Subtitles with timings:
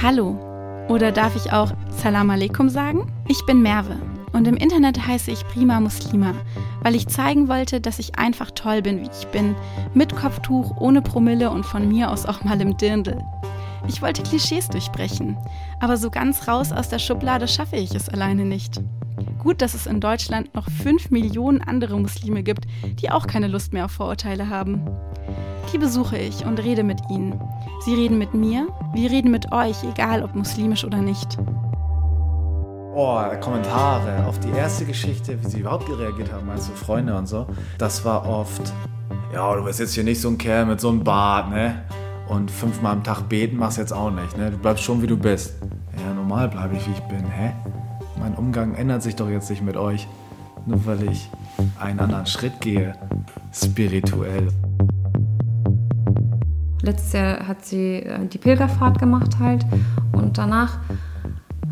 [0.00, 0.38] Hallo.
[0.88, 3.12] Oder darf ich auch Salam Aleikum sagen?
[3.26, 3.96] Ich bin Merve
[4.32, 6.34] und im Internet heiße ich Prima Muslima,
[6.82, 9.56] weil ich zeigen wollte, dass ich einfach toll bin, wie ich bin,
[9.94, 13.20] mit Kopftuch, ohne Promille und von mir aus auch mal im Dirndl.
[13.88, 15.36] Ich wollte Klischees durchbrechen,
[15.80, 18.80] aber so ganz raus aus der Schublade schaffe ich es alleine nicht.
[19.40, 22.66] Gut, dass es in Deutschland noch 5 Millionen andere Muslime gibt,
[23.00, 24.80] die auch keine Lust mehr auf Vorurteile haben.
[25.72, 27.38] Die besuche ich und rede mit ihnen.
[27.84, 31.36] Sie reden mit mir, wir reden mit euch, egal ob muslimisch oder nicht.
[32.94, 37.46] Oh, Kommentare auf die erste Geschichte, wie sie überhaupt reagiert haben, also Freunde und so.
[37.76, 38.72] Das war oft,
[39.32, 41.82] ja, du bist jetzt hier nicht so ein Kerl mit so einem Bart, ne?
[42.28, 44.50] Und fünfmal am Tag beten machst jetzt auch nicht, ne?
[44.50, 45.54] Du bleibst schon wie du bist.
[45.96, 47.52] Ja, normal bleibe ich wie ich bin, hä?
[48.18, 50.08] Mein Umgang ändert sich doch jetzt nicht mit euch,
[50.66, 51.30] nur weil ich
[51.78, 52.94] einen anderen Schritt gehe,
[53.52, 54.48] spirituell.
[56.82, 59.64] Letztes Jahr hat sie äh, die Pilgerfahrt gemacht halt
[60.12, 60.78] und danach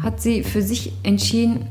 [0.03, 1.67] hat sie für sich entschieden,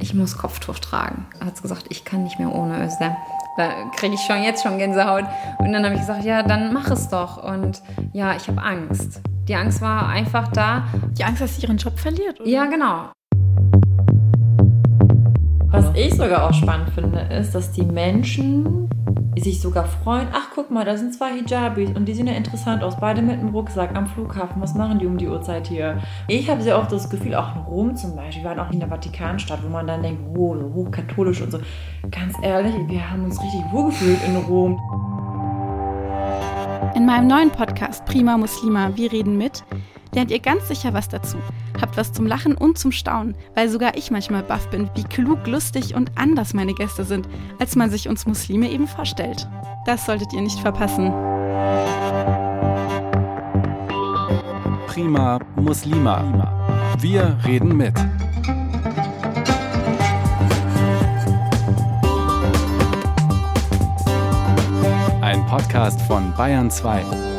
[0.00, 1.26] ich muss Kopftuch tragen.
[1.44, 3.16] Hat sie gesagt, ich kann nicht mehr ohne Özlem.
[3.56, 5.24] Da kriege ich schon jetzt schon Gänsehaut.
[5.58, 7.42] Und dann habe ich gesagt, ja, dann mach es doch.
[7.42, 9.20] Und ja, ich habe Angst.
[9.48, 10.86] Die Angst war einfach da.
[11.18, 12.40] Die Angst, dass sie ihren Job verliert?
[12.40, 12.48] Oder?
[12.48, 13.10] Ja, genau.
[15.70, 18.88] Was ich sogar auch spannend finde, ist, dass die Menschen
[19.36, 20.28] sich sogar freuen.
[20.32, 22.96] Ach, guck mal, da sind zwei Hijabis und die sehen ja interessant aus.
[22.98, 24.62] Beide mit einem Rucksack am Flughafen.
[24.62, 25.98] Was machen die um die Uhrzeit hier?
[26.26, 28.80] Ich habe sehr oft das Gefühl, auch in Rom zum Beispiel, wir waren auch in
[28.80, 31.58] der Vatikanstadt, wo man dann denkt, wow, so hochkatholisch und so.
[32.10, 34.80] Ganz ehrlich, wir haben uns richtig wohlgefühlt in Rom.
[36.94, 39.62] In meinem neuen Podcast Prima Muslima, wir reden mit
[40.14, 41.36] lernt ihr ganz sicher was dazu.
[41.80, 45.46] Habt was zum Lachen und zum Staunen, weil sogar ich manchmal baff bin, wie klug,
[45.46, 49.48] lustig und anders meine Gäste sind, als man sich uns Muslime eben vorstellt.
[49.86, 51.12] Das solltet ihr nicht verpassen.
[54.86, 56.96] Prima Muslima.
[57.00, 57.94] Wir reden mit.
[65.20, 67.37] Ein Podcast von Bayern 2.